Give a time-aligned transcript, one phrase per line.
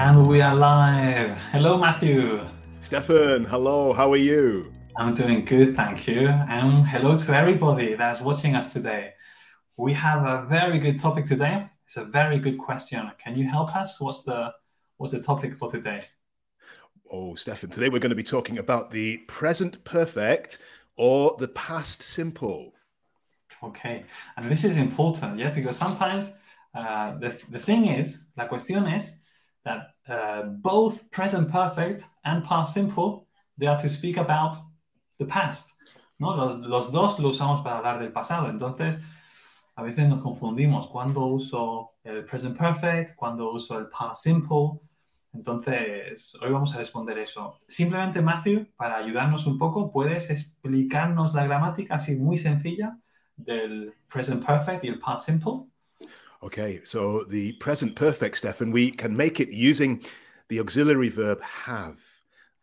[0.00, 1.36] And we are live.
[1.50, 2.46] Hello, Matthew.
[2.78, 4.72] Stefan, hello, how are you?
[4.96, 6.28] I'm doing good, thank you.
[6.28, 9.14] And hello to everybody that's watching us today.
[9.76, 11.68] We have a very good topic today.
[11.84, 13.10] It's a very good question.
[13.18, 14.00] Can you help us?
[14.00, 14.54] What's the
[14.98, 16.04] what's the topic for today?
[17.10, 20.58] Oh, Stefan, today we're going to be talking about the present perfect
[20.96, 22.72] or the past simple.
[23.64, 24.04] Okay,
[24.36, 26.30] and this is important, yeah, because sometimes
[26.72, 29.18] uh, the, the thing is, la cuestión es
[29.64, 34.56] that uh, both present perfect and past simple, they are to speak about
[35.18, 35.74] the past,
[36.18, 36.36] ¿no?
[36.36, 39.00] Los, los dos lo usamos para hablar del pasado, entonces
[39.76, 44.80] a veces nos confundimos cuando uso el present perfect, cuando uso el past simple,
[45.32, 47.58] entonces, hoy vamos a responder eso.
[47.68, 52.98] Simplemente, Matthew, para ayudarnos un poco, ¿puedes explicarnos la gramática así muy sencilla
[53.36, 55.70] del present perfect y el past simple?
[56.42, 60.02] Okay, so the present perfect, Stefan, we can make it using
[60.48, 61.98] the auxiliary verb have.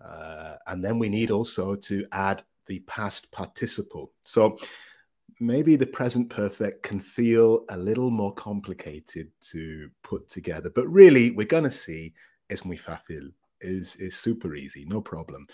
[0.00, 4.12] Uh, and then we need also to add the past participle.
[4.24, 4.58] So
[5.40, 11.32] maybe the present perfect can feel a little more complicated to put together, but really
[11.32, 12.14] we're going to see
[12.50, 15.46] es muy fácil, is is super easy, no problem.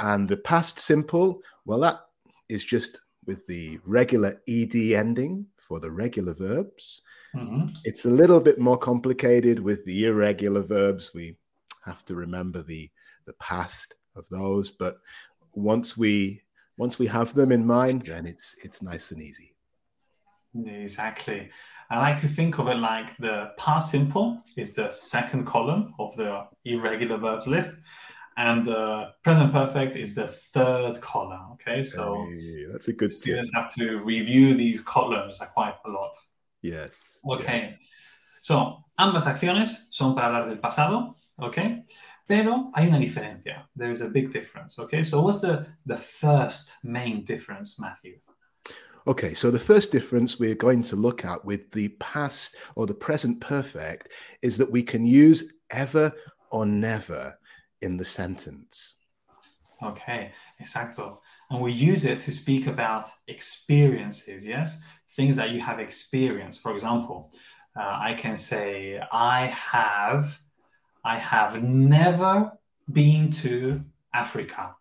[0.00, 2.00] And the past simple, well, that
[2.48, 7.02] is just with the regular ed ending for the regular verbs.
[7.34, 7.66] Mm-hmm.
[7.84, 11.12] It's a little bit more complicated with the irregular verbs.
[11.14, 11.36] We
[11.84, 12.90] have to remember the
[13.26, 14.98] the past of those, but
[15.52, 16.42] once we
[16.76, 19.54] once we have them in mind, then it's it's nice and easy.
[20.66, 21.50] Exactly.
[21.90, 26.16] I like to think of it like the past simple is the second column of
[26.16, 27.80] the irregular verbs list,
[28.36, 31.52] and the present perfect is the third column.
[31.52, 33.62] Okay, so hey, that's a good students tip.
[33.62, 36.16] have to review these columns quite a lot.
[36.62, 37.00] Yes.
[37.24, 37.70] Okay.
[37.72, 37.88] Yes.
[38.42, 41.84] So, ambas acciones son para hablar del pasado, okay?
[42.26, 43.68] Pero hay una diferencia.
[43.76, 45.04] There is a big difference, okay?
[45.04, 48.18] So, what's the, the first main difference, Matthew?
[49.06, 52.94] Okay, so the first difference we're going to look at with the past or the
[52.94, 54.08] present perfect
[54.42, 56.12] is that we can use ever
[56.50, 57.36] or never
[57.82, 58.96] in the sentence.
[59.82, 60.32] Okay,
[60.62, 61.18] exacto.
[61.50, 64.78] And we use it to speak about experiences, yes?
[65.16, 66.62] Things that you have experienced.
[66.62, 67.32] For example,
[67.76, 70.40] uh, I can say, I have,
[71.04, 72.52] I have never
[72.90, 73.82] been to
[74.14, 74.76] Africa.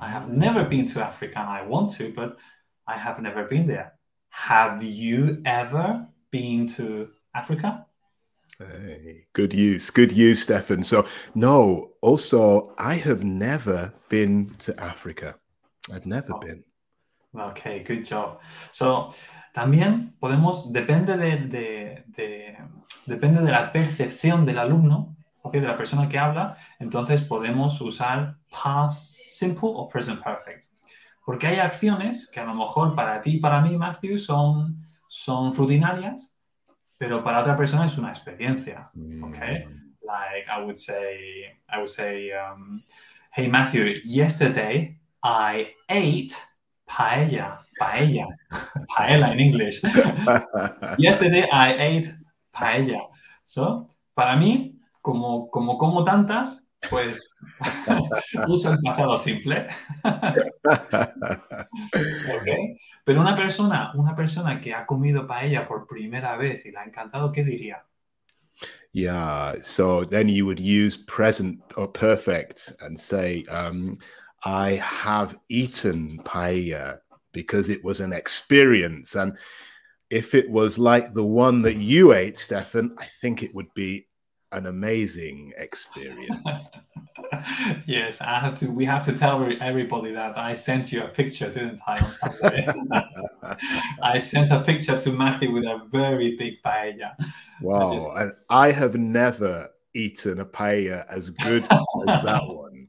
[0.00, 0.38] I have mm-hmm.
[0.38, 2.38] never been to Africa and I want to, but
[2.86, 3.94] I have never been there.
[4.30, 7.86] Have you ever been to Africa?
[8.60, 10.82] Hey, good use, good use, Stefan.
[10.82, 15.36] So, no, also, I have never been to Africa.
[15.92, 16.40] I've never oh.
[16.40, 16.64] been.
[17.32, 18.40] Okay, good job.
[18.72, 19.14] So,
[19.54, 22.58] también podemos, depende de, de, de,
[23.06, 28.38] depende de la percepción del alumno, okay, de la persona que habla, entonces podemos usar
[28.50, 30.64] past simple o present perfect.
[31.24, 35.54] Porque hay acciones que a lo mejor para ti y para mí, Matthew, son, son
[35.54, 36.37] rutinarias,
[36.98, 38.90] pero para otra persona es una experiencia.
[39.22, 39.64] Okay?
[39.64, 39.94] Mm.
[40.02, 42.82] Like I would say, I would say, um,
[43.32, 46.34] hey Matthew, yesterday I ate
[46.86, 47.60] paella.
[47.80, 48.26] Paella.
[48.96, 49.80] paella in English.
[50.98, 52.08] yesterday I ate
[52.52, 53.08] paella.
[53.44, 57.30] So, para mí, como, como como tantas, pues
[58.48, 59.66] uso el pasado simple.
[62.40, 62.78] okay.
[63.04, 66.84] Pero una persona, una persona que ha comido paella por primera vez y la ha
[66.84, 67.84] encantado, ¿qué diría?
[68.92, 73.98] Yeah, so then you would use present or perfect and say, um,
[74.44, 76.98] I have eaten paella
[77.32, 79.14] because it was an experience.
[79.14, 79.36] And
[80.10, 84.07] if it was like the one that you ate, Stefan, I think it would be
[84.52, 86.68] an amazing experience.
[87.86, 88.70] yes, I have to.
[88.70, 91.98] We have to tell everybody that I sent you a picture, didn't I?
[92.00, 92.66] On Saturday,
[94.02, 97.14] I sent a picture to Matthew with a very big paella.
[97.60, 98.08] Wow, just...
[98.14, 102.88] and I have never eaten a paella as good as that one.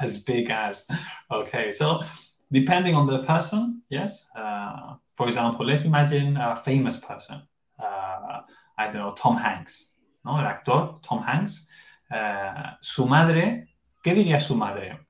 [0.00, 0.86] As big as.
[1.30, 2.02] Okay, so
[2.50, 4.26] depending on the person, yes.
[4.34, 7.42] Uh, for example, let's imagine a famous person.
[7.78, 8.40] Uh,
[8.78, 9.92] I don't know, Tom Hanks
[10.26, 10.40] ¿no?
[10.40, 11.68] El actor Tom Hanks.
[12.10, 13.68] Uh, su madre,
[14.02, 15.00] ¿qué diría su madre?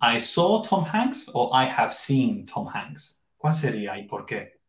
[0.00, 3.20] I saw Tom Hanks or I have seen Tom Hanks.
[3.36, 4.60] ¿Cuál sería y por qué?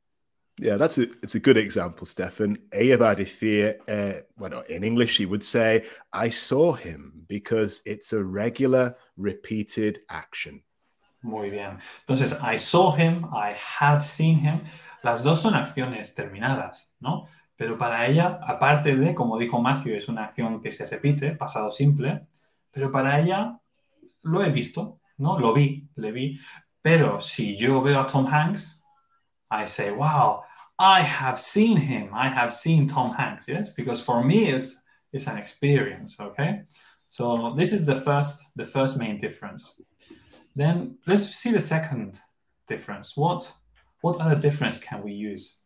[0.57, 2.57] Yeah, that's a it's a good example, Stefan.
[2.71, 7.81] Ella va a decir, uh, bueno, in English, she would say, I saw him because
[7.85, 10.61] it's a regular, repeated action.
[11.23, 11.79] Muy bien.
[12.07, 14.61] Entonces, I saw him, I have seen him.
[15.03, 17.25] Las dos son acciones terminadas, ¿no?
[17.61, 21.69] Pero para ella, aparte de, como dijo Matthew, es una acción que se repite, pasado
[21.69, 22.25] simple,
[22.71, 23.59] pero para ella
[24.23, 25.37] lo he visto, ¿no?
[25.37, 26.39] Lo vi, le vi.
[26.81, 28.81] Pero si yo veo a Tom Hanks,
[29.51, 30.41] I say, wow,
[30.79, 32.09] I have seen him.
[32.15, 33.71] I have seen Tom Hanks, yes?
[33.71, 34.81] Because for me, it's,
[35.13, 36.63] it's an experience, okay?
[37.09, 39.79] So this is the first, the first main difference.
[40.55, 42.19] Then let's see the second
[42.67, 43.15] difference.
[43.15, 43.53] What,
[44.01, 45.60] what other difference can we use?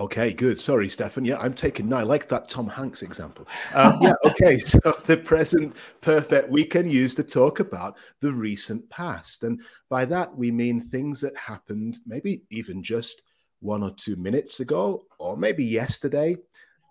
[0.00, 0.58] Okay, good.
[0.58, 1.26] Sorry, Stefan.
[1.26, 1.86] Yeah, I'm taking.
[1.86, 3.46] No, I like that Tom Hanks example.
[3.74, 4.58] Um, yeah, okay.
[4.58, 9.60] So the present perfect we can use to talk about the recent past, and
[9.90, 13.20] by that we mean things that happened, maybe even just
[13.60, 16.34] one or two minutes ago, or maybe yesterday,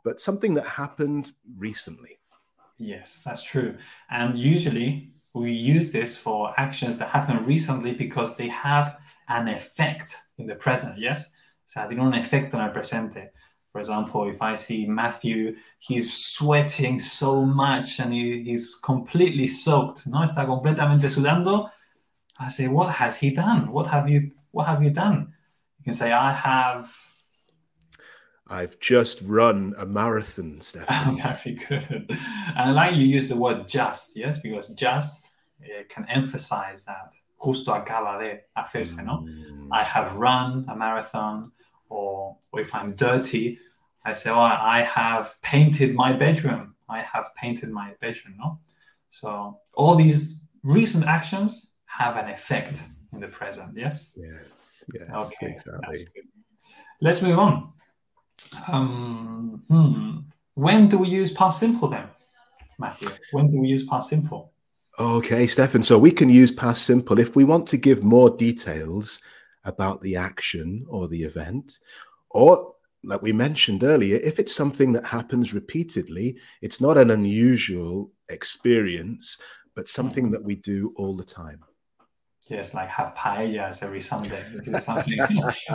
[0.04, 2.20] but something that happened recently.
[2.78, 3.76] Yes, that's true.
[4.12, 8.98] And usually we use this for actions that happened recently because they have
[9.30, 11.00] an effect in the present.
[11.00, 11.34] Yes.
[11.70, 13.32] Sea, tiene un efecto en el presente.
[13.72, 20.08] For example, if I see Matthew, he's sweating so much and he, he's completely soaked,
[20.08, 20.24] ¿no?
[20.24, 21.70] Está completamente sudando.
[22.40, 23.72] I say, what has he done?
[23.72, 25.34] What have you what have you done?
[25.78, 26.92] You can say, I have
[28.48, 31.18] I've just run a marathon, Stefan.
[31.44, 32.08] Very good.
[32.10, 35.30] And I like you use the word just, yes, because just
[35.64, 39.22] uh, can emphasize that justo acaba de hacerse, ¿no?
[39.22, 39.70] Mm.
[39.72, 41.52] I have run a marathon
[41.90, 43.60] or, or if I'm dirty,
[44.06, 46.76] I say, oh, I have painted my bedroom.
[46.88, 48.60] I have painted my bedroom, no?
[49.10, 52.84] So all these recent actions have an effect
[53.14, 54.12] in the present, yes?
[54.16, 56.08] Yes, yes, okay, exactly.
[57.02, 57.74] Let's move on.
[58.72, 60.18] Um, hmm.
[60.56, 62.08] When do we use past simple then,
[62.78, 63.12] Matthew?
[63.32, 64.52] When do we use past simple?
[65.00, 65.82] Okay, Stefan.
[65.82, 69.22] So we can use past simple if we want to give more details
[69.64, 71.80] about the action or the event.
[72.32, 72.76] Or,
[73.06, 79.38] like we mentioned earlier, if it's something that happens repeatedly, it's not an unusual experience,
[79.74, 80.34] but something mm-hmm.
[80.34, 81.64] that we do all the time.
[82.50, 84.44] Yes, like have paellas every Sunday.
[84.56, 85.20] This is something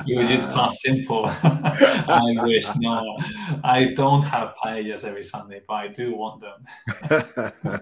[0.06, 1.26] you would use past simple.
[1.42, 2.66] I wish.
[2.78, 3.16] No,
[3.62, 7.80] I don't have paellas every Sunday, but I do want them.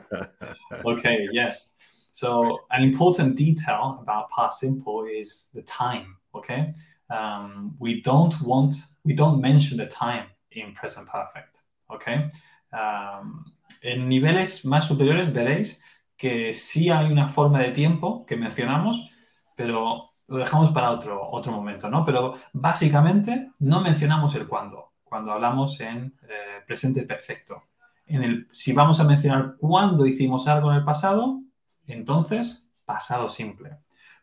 [0.84, 1.74] okay, yes.
[2.10, 6.16] So an important detail about past simple is the time.
[6.34, 6.74] Okay,
[7.08, 8.74] um, we don't want
[9.04, 11.62] we don't mention the time in present perfect.
[11.90, 12.28] Okay,
[12.74, 13.46] um,
[13.82, 15.80] en niveles más superiores veréis
[16.22, 19.10] que sí hay una forma de tiempo que mencionamos,
[19.56, 22.04] pero lo dejamos para otro otro momento, ¿no?
[22.04, 27.64] Pero básicamente no mencionamos el cuándo cuando hablamos en eh, presente perfecto.
[28.06, 31.40] En el, si vamos a mencionar cuándo hicimos algo en el pasado,
[31.88, 33.70] Entonces, pasado simple.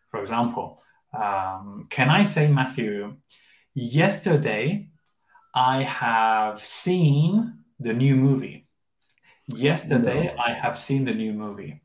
[0.10, 0.78] For example,
[1.12, 3.18] um, can I say, Matthew,
[3.74, 4.88] yesterday
[5.54, 8.68] I have seen the new movie.
[9.48, 10.42] Yesterday no.
[10.42, 11.82] I have seen the new movie.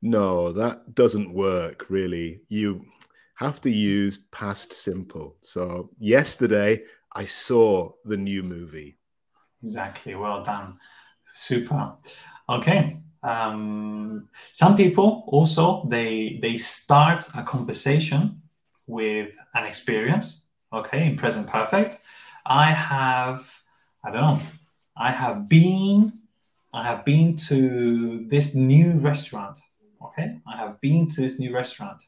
[0.00, 2.40] No, that doesn't work really.
[2.48, 2.84] You
[3.34, 5.36] have to use past simple.
[5.42, 8.98] So, yesterday I saw the new movie.
[9.62, 10.14] Exactly.
[10.14, 10.78] Well done.
[11.34, 11.94] Super.
[12.48, 12.98] Okay.
[13.22, 18.42] Um, some people also they they start a conversation
[18.86, 20.44] with an experience.
[20.72, 21.98] Okay, in present perfect.
[22.46, 23.62] I have
[24.04, 24.40] I don't know.
[24.96, 26.12] I have been
[26.72, 29.58] I have been to this new restaurant.
[30.02, 32.02] Okay, I have been to this new restaurant.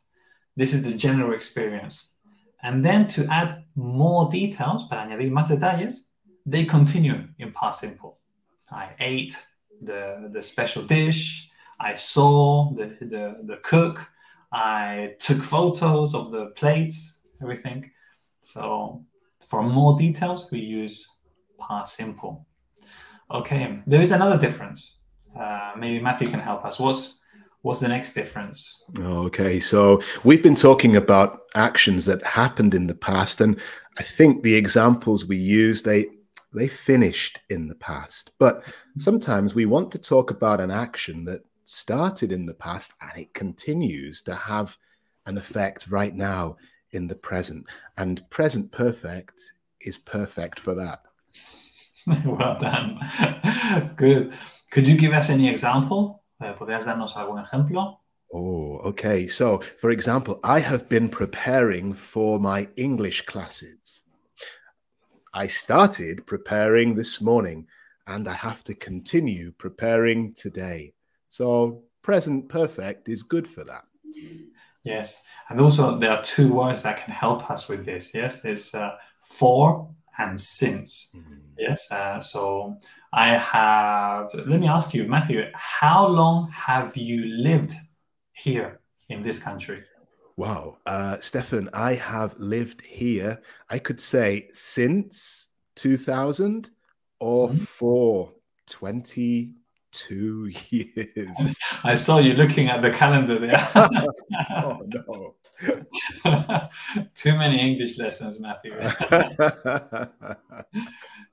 [0.57, 2.15] This is the general experience.
[2.63, 6.05] And then to add more details, para añadir más detalles,
[6.47, 8.19] they continue in past simple.
[8.71, 9.37] I ate
[9.83, 11.51] the, the special dish.
[11.79, 14.07] I saw the, the, the cook.
[14.53, 17.91] I took photos of the plates, everything.
[18.43, 19.05] So
[19.47, 21.09] for more details, we use
[21.59, 22.47] past simple.
[23.31, 24.97] Okay, there is another difference.
[25.39, 26.79] Uh, maybe Matthew can help us.
[26.79, 27.20] What's
[27.63, 28.83] what's the next difference?
[28.99, 33.61] Okay, so we've been talking about actions that happened in the past, and
[33.99, 36.07] I think the examples we use they
[36.53, 38.33] they finished in the past.
[38.39, 38.65] But
[38.99, 43.33] sometimes we want to talk about an action that started in the past and it
[43.35, 44.77] continues to have
[45.27, 46.57] an effect right now
[46.91, 47.67] in the present.
[47.97, 49.41] And present perfect
[49.81, 51.03] is perfect for that.
[52.25, 52.99] well done.
[53.97, 54.35] Good.
[54.71, 56.20] Could you give us any example?
[56.41, 58.01] Eh, ¿Podrías darnos algún ejemplo?
[58.33, 59.29] Oh, okay.
[59.29, 64.05] So, for example, I have been preparing for my English classes.
[65.35, 67.67] I started preparing this morning
[68.07, 70.95] and I have to continue preparing today.
[71.29, 73.85] So, present perfect is good for that.
[74.83, 75.25] Yes.
[75.49, 78.15] And also, there are two words that can help us with this.
[78.15, 78.93] Yes, there's uh,
[79.23, 81.15] for and since.
[81.17, 81.35] Mm-hmm.
[81.59, 81.91] Yes.
[81.91, 82.79] Uh, so
[83.13, 87.75] I have, let me ask you, Matthew, how long have you lived
[88.33, 89.83] here in this country?
[90.37, 90.79] Wow.
[90.87, 96.71] Uh, Stefan, I have lived here, I could say, since 2000
[97.19, 97.59] or mm-hmm.
[97.59, 98.33] for
[98.67, 101.59] 22 years.
[101.83, 103.69] I saw you looking at the calendar there.
[104.51, 105.35] oh, no.
[107.15, 108.73] Too many English lessons, Matthew.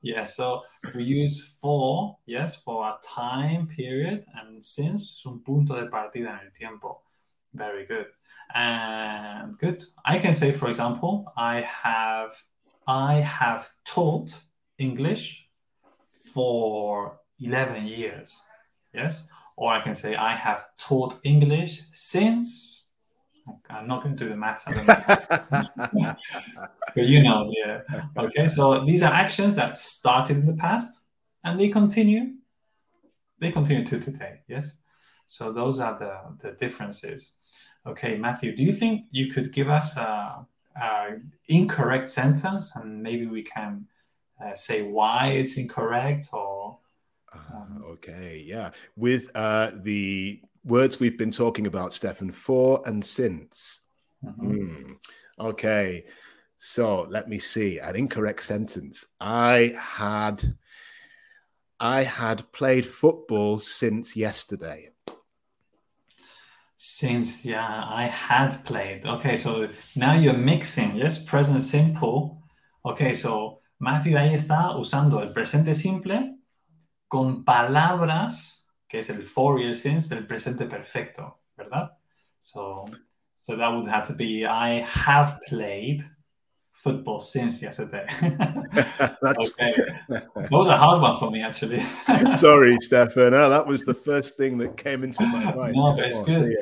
[0.02, 5.76] yeah, so we use for, yes, for a time period, and since es un punto
[5.76, 7.02] de partida en el tiempo.
[7.54, 8.08] Very good.
[8.54, 9.84] And good.
[10.06, 12.32] I can say, for example, I have
[12.88, 14.40] I have taught
[14.78, 15.48] English
[16.34, 18.42] for 11 years.
[18.94, 19.28] Yes.
[19.56, 22.77] Or I can say I have taught English since
[23.70, 24.66] I'm not going to do the maths.
[24.86, 26.18] but
[26.96, 27.82] you know, yeah.
[28.18, 31.02] Okay, so these are actions that started in the past
[31.44, 32.34] and they continue.
[33.40, 34.40] They continue to today.
[34.48, 34.78] Yes.
[35.26, 37.34] So those are the, the differences.
[37.86, 41.08] Okay, Matthew, do you think you could give us a, a
[41.48, 43.88] incorrect sentence and maybe we can
[44.44, 46.80] uh, say why it's incorrect or?
[47.34, 47.84] Um...
[47.84, 48.72] Uh, okay, yeah.
[48.96, 53.80] With uh, the words we've been talking about, Stefan, for and since.
[54.24, 54.52] Mm-hmm.
[54.52, 54.96] Mm.
[55.40, 56.06] Okay.
[56.58, 57.80] So let me see.
[57.80, 59.06] An incorrect sentence.
[59.20, 60.58] I had
[61.80, 64.90] I had played football since yesterday.
[66.76, 69.06] Since yeah, I had played.
[69.06, 72.42] Okay, so now you're mixing, yes, present simple.
[72.86, 76.38] Okay, so Matthew ahí está usando el presente simple
[77.08, 78.57] con palabras
[78.88, 81.92] que es el for year since del presente perfecto, ¿verdad?
[82.40, 82.86] So,
[83.36, 86.04] so that would have to be I have played
[86.78, 88.06] football since yesterday.
[89.22, 89.74] That's okay.
[90.10, 91.84] That was a hard one for me, actually.
[92.38, 93.32] Sorry, Stefan.
[93.32, 95.76] That was the first thing that came into my mind.
[95.76, 96.54] No, but it's oh, good.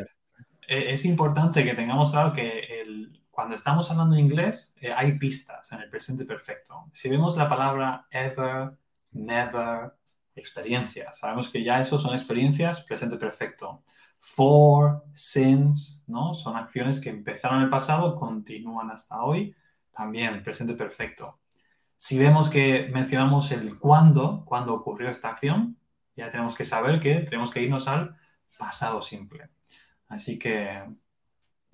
[0.67, 5.71] E, es importante que tengamos claro que el, cuando estamos hablando inglés eh, hay pistas
[5.71, 6.89] en el presente perfecto.
[6.93, 8.71] Si vemos la palabra ever,
[9.11, 9.93] never,
[10.35, 11.19] experiencias.
[11.19, 13.83] Sabemos que ya eso son experiencias, presente perfecto.
[14.19, 16.33] For, since, ¿no?
[16.33, 19.55] Son acciones que empezaron en el pasado, continúan hasta hoy,
[19.91, 21.39] también presente perfecto.
[21.97, 25.77] Si vemos que mencionamos el cuándo, cuándo ocurrió esta acción,
[26.15, 28.17] ya tenemos que saber que tenemos que irnos al
[28.57, 29.49] pasado simple.
[30.07, 30.83] Así que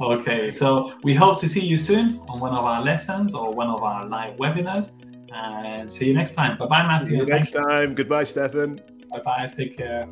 [0.00, 3.68] okay so we hope to see you soon on one of our lessons or one
[3.68, 4.92] of our live webinars
[5.34, 6.56] and see you next time.
[6.56, 7.08] Bye bye, Matthew.
[7.08, 7.94] See you next time.
[7.94, 8.80] Goodbye, Stefan.
[9.10, 9.52] Bye bye.
[9.54, 10.08] Take care.